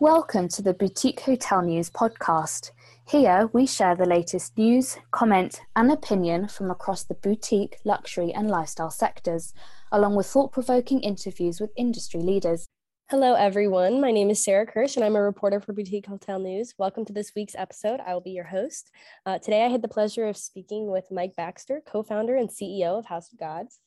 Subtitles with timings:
[0.00, 2.70] Welcome to the Boutique Hotel News podcast.
[3.06, 8.48] Here we share the latest news, comment, and opinion from across the boutique, luxury, and
[8.48, 9.52] lifestyle sectors,
[9.92, 12.66] along with thought provoking interviews with industry leaders.
[13.10, 14.00] Hello, everyone.
[14.00, 16.72] My name is Sarah Kirsch, and I'm a reporter for Boutique Hotel News.
[16.78, 18.00] Welcome to this week's episode.
[18.00, 18.90] I will be your host.
[19.26, 22.98] Uh, today, I had the pleasure of speaking with Mike Baxter, co founder and CEO
[22.98, 23.80] of House of Gods.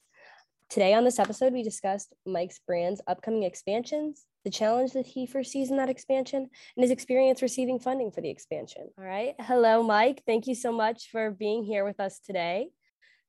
[0.70, 5.72] Today, on this episode, we discussed Mike's brand's upcoming expansions, the challenge that he foresees
[5.72, 8.90] in that expansion, and his experience receiving funding for the expansion.
[8.98, 9.36] All right.
[9.40, 10.24] Hello, Mike.
[10.26, 12.70] Thank you so much for being here with us today.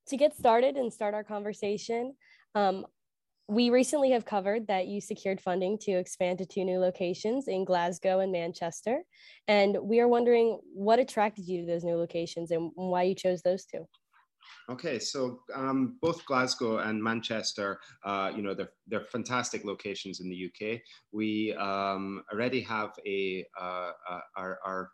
[0.09, 2.15] To get started and start our conversation,
[2.55, 2.85] um,
[3.47, 7.65] we recently have covered that you secured funding to expand to two new locations in
[7.65, 9.03] Glasgow and Manchester.
[9.49, 13.43] And we are wondering what attracted you to those new locations and why you chose
[13.43, 13.87] those two.
[14.71, 20.29] Okay, so um, both Glasgow and Manchester, uh, you know, they're, they're fantastic locations in
[20.29, 20.81] the UK.
[21.13, 24.91] We um, already have a uh, uh, our, our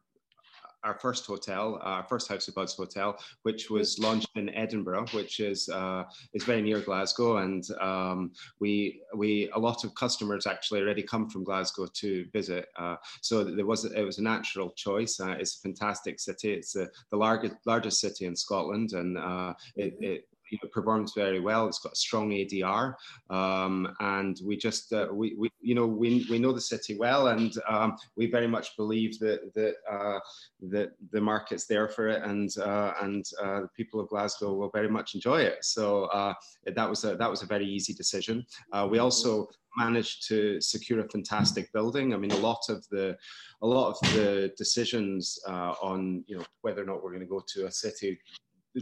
[0.85, 5.41] our first hotel, our first House of Gods hotel, which was launched in Edinburgh, which
[5.41, 10.81] is uh, is very near Glasgow, and um, we we a lot of customers actually
[10.81, 12.67] already come from Glasgow to visit.
[12.79, 15.21] Uh, so there was it was a natural choice.
[15.21, 16.53] Uh, it's a fantastic city.
[16.53, 21.41] It's the largest largest city in Scotland, and uh, it, it you know, performs very
[21.41, 21.67] well.
[21.67, 22.95] It's got a strong ADR,
[23.31, 27.29] um, and we just uh, we, we you know we, we know the city well,
[27.29, 30.19] and um, we very much believe that that uh,
[30.63, 34.71] that the market's there for it, and uh, and uh, the people of Glasgow will
[34.71, 35.65] very much enjoy it.
[35.65, 36.35] So uh,
[36.67, 38.45] that was a that was a very easy decision.
[38.73, 42.13] Uh, we also managed to secure a fantastic building.
[42.13, 43.17] I mean, a lot of the
[43.63, 47.43] a lot of the decisions on you know whether or not we're going to go
[47.55, 48.19] to a city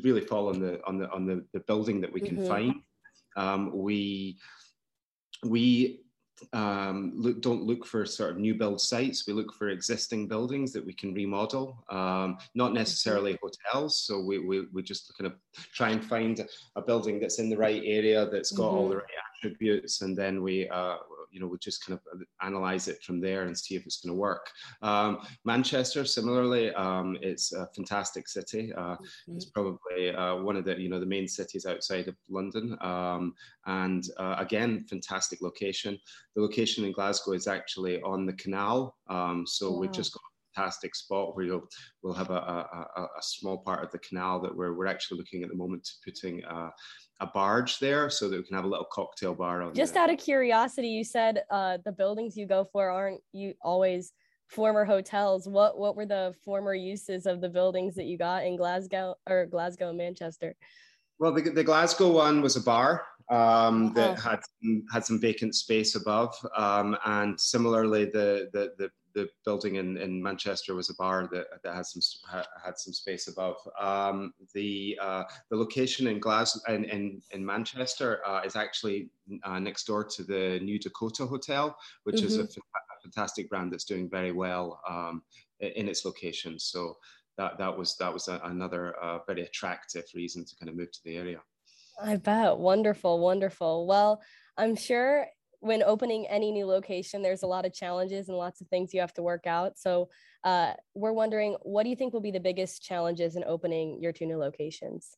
[0.02, 2.48] really fall on the on the on the, the building that we can mm-hmm.
[2.48, 2.74] find.
[3.36, 4.38] Um, we
[5.44, 6.00] we
[6.52, 9.26] um, look, don't look for sort of new build sites.
[9.26, 13.46] We look for existing buildings that we can remodel, um, not necessarily mm-hmm.
[13.72, 14.04] hotels.
[14.04, 15.38] So we, we, we just kind of
[15.74, 16.46] try and find
[16.76, 18.76] a building that's in the right area, that's got mm-hmm.
[18.76, 19.04] all the right
[19.36, 20.96] attributes, and then we uh,
[21.30, 24.14] you know, we just kind of analyze it from there and see if it's going
[24.14, 24.50] to work.
[24.82, 28.72] Um, Manchester, similarly, um, it's a fantastic city.
[28.74, 29.36] Uh, mm-hmm.
[29.36, 32.76] It's probably uh, one of the, you know, the main cities outside of London.
[32.80, 33.34] Um,
[33.66, 35.98] and uh, again, fantastic location.
[36.34, 38.96] The location in Glasgow is actually on the canal.
[39.08, 39.78] Um, so wow.
[39.78, 40.22] we've just got
[40.58, 41.68] fantastic spot where you'll
[42.02, 45.42] we'll have a, a, a, small part of the canal that we're, we're actually looking
[45.42, 46.70] at the moment to putting uh,
[47.20, 50.10] a barge there so that we can have a little cocktail bar on just out
[50.10, 54.12] of curiosity you said uh, the buildings you go for aren't you always
[54.48, 55.46] former hotels.
[55.46, 59.46] What what were the former uses of the buildings that you got in glasgow or
[59.46, 60.54] glasgow and manchester?
[61.18, 64.40] Well the, the glasgow one was a bar um, that had
[64.92, 70.22] had some vacant space above um, and similarly the, the the the building in, in
[70.22, 72.02] Manchester was a bar that, that had some
[72.64, 73.56] had some space above.
[73.80, 79.10] Um, the uh, the location in Glasgow in, in, in Manchester uh, is actually
[79.44, 82.26] uh, next door to the New Dakota Hotel, which mm-hmm.
[82.26, 82.56] is a, f-
[83.02, 85.22] fantastic brand that's doing very well um,
[85.60, 86.58] in its location.
[86.58, 86.96] So
[87.36, 90.92] that that was that was a, another uh, very attractive reason to kind of move
[90.92, 91.40] to the area.
[92.02, 92.58] I bet.
[92.58, 93.86] Wonderful, wonderful.
[93.86, 94.22] Well,
[94.56, 95.26] I'm sure
[95.60, 99.00] when opening any new location, there's a lot of challenges and lots of things you
[99.00, 99.78] have to work out.
[99.78, 100.08] So
[100.44, 104.12] uh, we're wondering, what do you think will be the biggest challenges in opening your
[104.12, 105.16] two new locations?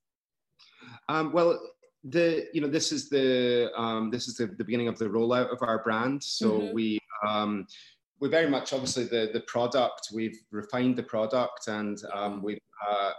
[1.08, 1.60] Um, well,
[2.04, 5.52] the you know this is the um, this is the, the beginning of the rollout
[5.52, 6.22] of our brand.
[6.22, 6.74] So mm-hmm.
[6.74, 7.66] we um,
[8.20, 12.58] we very much obviously the the product we've refined the product and um, we've
[12.88, 13.10] uh,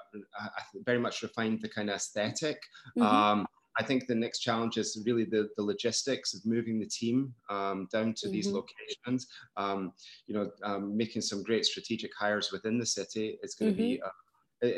[0.86, 2.60] very much refined the kind of esthetic
[2.98, 3.04] mm-hmm.
[3.04, 3.48] um,
[3.80, 7.88] I think the next challenge is really the, the logistics of moving the team um,
[7.92, 8.34] down to mm-hmm.
[8.34, 9.28] these locations.
[9.58, 9.94] Um,
[10.28, 13.90] you know, um, making some great strategic hires within the city is going to mm-hmm.
[13.90, 14.02] be.
[14.02, 14.10] Uh,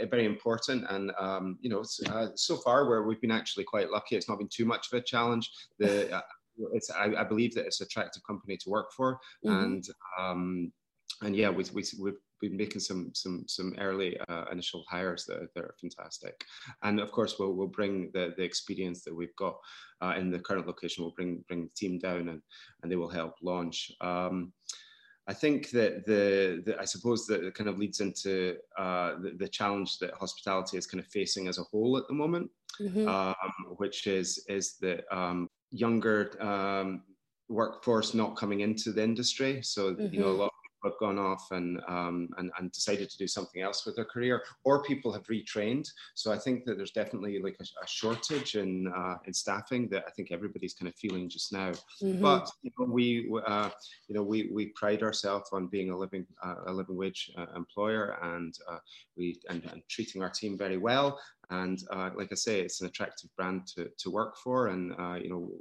[0.09, 4.16] very important and um, you know uh, so far where we've been actually quite lucky
[4.16, 6.22] it's not been too much of a challenge the uh,
[6.72, 9.52] it's I, I, believe that it's an attractive company to work for mm-hmm.
[9.53, 9.84] and
[10.17, 10.72] um,
[11.22, 15.53] and yeah we, we, we've been making some some some early uh, initial hires that,
[15.53, 16.43] that are fantastic,
[16.84, 19.57] and of course we'll we'll bring the the experience that we've got
[20.01, 21.03] uh, in the current location.
[21.03, 22.41] We'll bring bring the team down and
[22.81, 23.91] and they will help launch.
[24.01, 24.53] Um,
[25.25, 29.31] I think that the, the, I suppose that it kind of leads into uh, the,
[29.40, 32.51] the, challenge that hospitality is kind of facing as a whole at the moment,
[32.81, 33.07] mm-hmm.
[33.07, 37.03] um, which is is the um, younger um,
[37.47, 39.61] workforce not coming into the industry.
[39.63, 40.13] So mm-hmm.
[40.13, 40.40] you know a mm-hmm.
[40.41, 40.53] lot
[40.84, 44.44] have gone off and, um, and, and decided to do something else with their career,
[44.64, 45.88] or people have retrained.
[46.16, 50.03] So I think that there's definitely like a, a shortage in uh, in staffing that
[50.08, 51.72] I think everybody's kind of feeling just now.
[52.02, 52.22] Mm-hmm.
[52.22, 53.70] But you know, we uh,
[54.08, 57.46] you know we, we pride ourselves on being a living uh, a living wage uh,
[57.56, 58.79] employer, and uh,
[59.18, 61.20] we and, and, treating our team very well.
[61.50, 64.94] And uh, like I say, it's an attractive brand to, to work for, and
[65.24, 65.52] you know.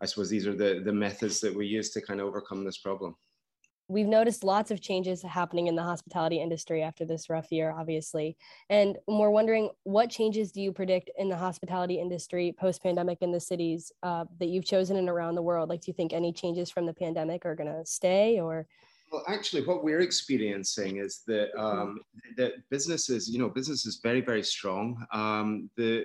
[0.00, 2.78] I suppose these are the, the methods that we use to kind of overcome this
[2.78, 3.16] problem
[3.88, 8.36] we've noticed lots of changes happening in the hospitality industry after this rough year, obviously.
[8.68, 13.32] And we're wondering what changes do you predict in the hospitality industry post pandemic in
[13.32, 15.70] the cities uh, that you've chosen and around the world?
[15.70, 18.66] Like, do you think any changes from the pandemic are going to stay or?
[19.10, 21.80] Well, actually, what we're experiencing is that mm-hmm.
[21.80, 22.00] um,
[22.36, 25.02] that businesses, you know, business is very, very strong.
[25.12, 26.04] Um, the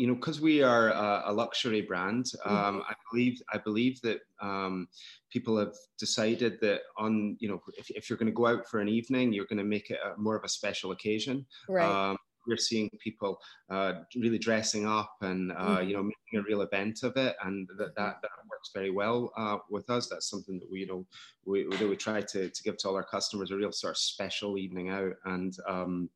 [0.00, 2.80] you know, because we are a, a luxury brand, um, mm-hmm.
[2.88, 4.88] I believe I believe that um,
[5.28, 8.80] people have decided that on you know if, if you're going to go out for
[8.80, 11.44] an evening, you're going to make it a, more of a special occasion.
[11.68, 11.84] Right.
[11.84, 12.16] Um,
[12.46, 13.38] we're seeing people
[13.68, 15.88] uh, really dressing up and uh, mm-hmm.
[15.88, 19.30] you know making a real event of it, and that that, that works very well
[19.36, 20.08] uh, with us.
[20.08, 21.06] That's something that we you know
[21.44, 23.98] we that we try to to give to all our customers a real sort of
[23.98, 25.54] special evening out and.
[25.68, 26.08] Um,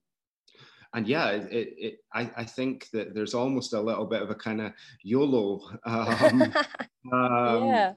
[0.94, 4.34] and yeah, it, it, I, I, think that there's almost a little bit of a
[4.34, 6.42] kind of YOLO um,
[7.12, 7.92] um, yeah.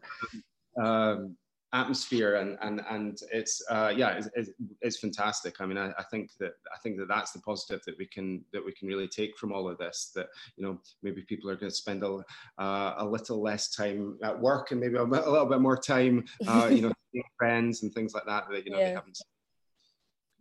[0.82, 1.38] um,
[1.74, 4.50] atmosphere, and and and it's uh, yeah, it's,
[4.82, 5.62] it's, fantastic.
[5.62, 8.44] I mean, I, I, think that I think that that's the positive that we can
[8.52, 10.12] that we can really take from all of this.
[10.16, 12.24] That you know maybe people are going to spend a
[12.58, 15.78] uh, a little less time at work and maybe a, bit, a little bit more
[15.78, 16.92] time, uh, you know,
[17.38, 18.86] friends and things like that that you know yeah.
[18.86, 19.20] they haven't.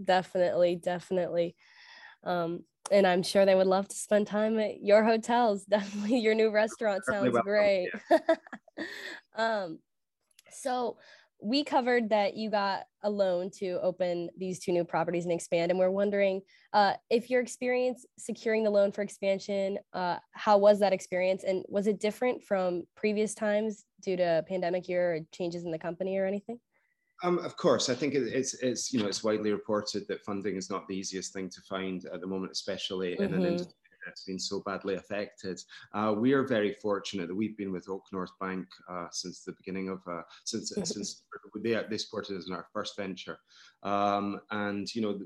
[0.02, 1.56] Definitely, definitely.
[2.26, 5.64] Um, and I'm sure they would love to spend time at your hotels.
[5.68, 7.88] Definitely, your new restaurant sounds great.
[8.10, 8.18] Yeah.
[9.36, 9.78] um,
[10.50, 10.98] so
[11.42, 15.70] we covered that you got a loan to open these two new properties and expand,
[15.70, 16.40] and we're wondering
[16.72, 21.64] uh, if your experience securing the loan for expansion, uh, how was that experience, and
[21.68, 26.16] was it different from previous times due to pandemic year or changes in the company
[26.18, 26.58] or anything?
[27.22, 30.70] Um, of course, I think it's it's you know it's widely reported that funding is
[30.70, 33.22] not the easiest thing to find at the moment, especially mm-hmm.
[33.22, 33.52] in an mm-hmm.
[33.52, 33.74] industry
[34.04, 35.60] that's been so badly affected.
[35.92, 39.88] Uh, we are very fortunate that we've been with OakNorth Bank uh, since the beginning
[39.88, 40.84] of uh, since mm-hmm.
[40.84, 41.24] since
[41.62, 43.38] they they supported us in our first venture,
[43.82, 45.20] um, and you know.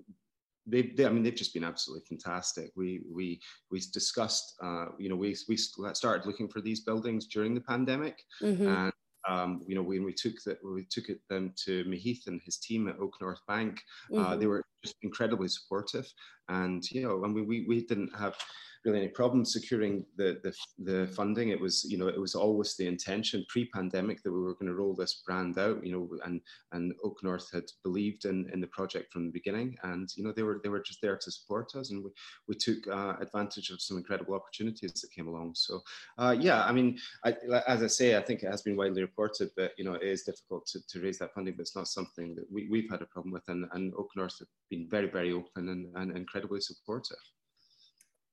[0.66, 2.70] They, they, I mean, they've just been absolutely fantastic.
[2.76, 3.40] We we
[3.72, 8.22] we discussed, uh, you know, we we started looking for these buildings during the pandemic,
[8.42, 8.68] mm-hmm.
[8.68, 8.92] and
[9.28, 12.56] um, you know, when we took that, we took it them to Mahith and his
[12.56, 13.82] team at OakNorth Bank,
[14.12, 14.40] uh, mm-hmm.
[14.40, 16.06] they were just incredibly supportive.
[16.48, 18.36] And you know, mean, we we didn't have
[18.84, 21.50] really any problem securing the, the, the funding.
[21.50, 24.74] It was, you know, it was always the intention pre-pandemic that we were going to
[24.74, 26.40] roll this brand out, you know, and
[26.72, 30.42] and OakNorth had believed in in the project from the beginning, and you know, they
[30.42, 32.10] were they were just there to support us, and we
[32.48, 35.54] we took uh, advantage of some incredible opportunities that came along.
[35.54, 35.80] So,
[36.18, 37.34] uh, yeah, I mean, I,
[37.66, 40.22] as I say, I think it has been widely reported that you know it is
[40.22, 43.06] difficult to, to raise that funding, but it's not something that we, we've had a
[43.06, 47.18] problem with, and, and OakNorth been very very open and, and incredibly supportive.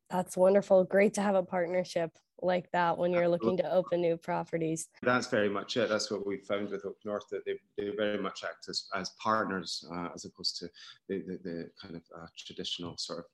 [0.10, 0.86] That's wonderful.
[0.86, 2.12] Great to have a partnership
[2.42, 4.88] like that when you're looking to open new properties.
[5.02, 5.90] That's very much it.
[5.90, 9.84] That's what we found with OakNorth that they, they very much act as, as partners
[9.94, 10.70] uh, as opposed to
[11.10, 13.26] the, the, the kind of uh, traditional sort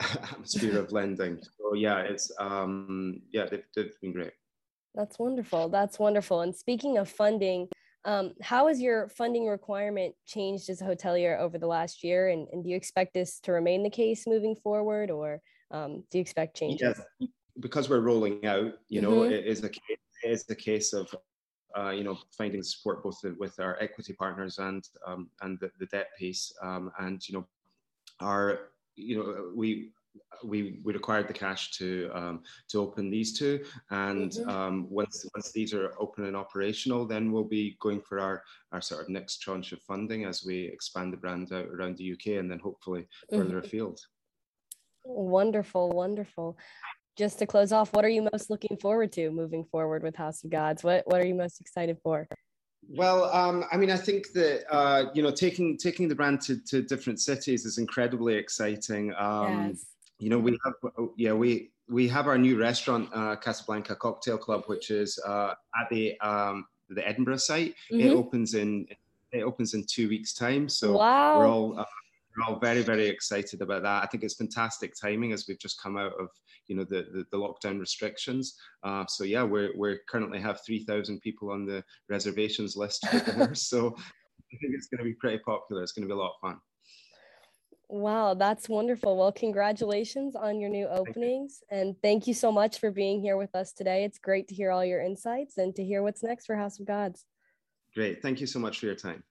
[0.00, 1.40] of atmosphere of lending.
[1.58, 4.32] So yeah, it's um, yeah, they've, they've been great.
[4.94, 5.68] That's wonderful.
[5.68, 6.42] That's wonderful.
[6.42, 7.68] And speaking of funding,
[8.04, 12.28] um, how has your funding requirement changed as a hotelier over the last year?
[12.28, 16.18] And, and do you expect this to remain the case moving forward or um, do
[16.18, 17.00] you expect changes?
[17.18, 17.30] Yes.
[17.60, 19.32] Because we're rolling out, you know, mm-hmm.
[19.32, 21.14] it is a case, it is a case of
[21.76, 25.86] uh, you know, finding support both with our equity partners and um, and the, the,
[25.86, 27.44] debt piece, um, and you know,
[28.20, 29.90] our you know we
[30.44, 34.48] we we required the cash to um, to open these two, and mm-hmm.
[34.48, 38.42] um, once once these are open and operational, then we'll be going for our
[38.72, 42.12] our sort of next tranche of funding as we expand the brand out around the
[42.12, 43.58] UK and then hopefully further mm-hmm.
[43.58, 44.00] afield.
[45.04, 46.56] Wonderful, wonderful.
[47.16, 50.42] Just to close off, what are you most looking forward to moving forward with House
[50.44, 50.82] of Gods?
[50.82, 52.26] What what are you most excited for?
[52.90, 56.62] Well, um, I mean, I think that uh, you know taking taking the brand to,
[56.66, 59.14] to different cities is incredibly exciting.
[59.16, 59.93] Um, yes.
[60.18, 60.74] You know, we have
[61.16, 65.88] yeah we we have our new restaurant, uh, Casablanca Cocktail Club, which is uh, at
[65.90, 67.74] the um, the Edinburgh site.
[67.92, 68.00] Mm-hmm.
[68.00, 68.86] It opens in
[69.32, 70.68] it opens in two weeks' time.
[70.68, 71.38] So wow.
[71.38, 71.84] we're all uh,
[72.36, 75.80] we're all very very excited about that i think it's fantastic timing as we've just
[75.80, 76.28] come out of
[76.66, 81.20] you know the the, the lockdown restrictions uh, so yeah we're we currently have 3000
[81.20, 83.06] people on the reservations list
[83.52, 83.94] so
[84.54, 85.82] I think it's going to be pretty popular.
[85.82, 86.60] It's going to be a lot of fun.
[87.94, 89.16] Wow, that's wonderful.
[89.16, 91.62] Well, congratulations on your new openings.
[91.70, 91.86] Thank you.
[91.86, 94.02] And thank you so much for being here with us today.
[94.02, 96.86] It's great to hear all your insights and to hear what's next for House of
[96.86, 97.24] Gods.
[97.94, 98.20] Great.
[98.20, 99.22] Thank you so much for your time.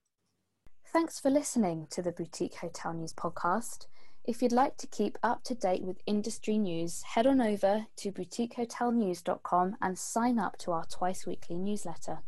[0.93, 3.87] Thanks for listening to the Boutique Hotel News podcast.
[4.23, 8.11] If you'd like to keep up to date with industry news, head on over to
[8.13, 12.19] boutiquehotelnews.com and sign up to our twice weekly newsletter.